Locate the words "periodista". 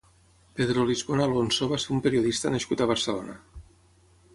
2.09-2.57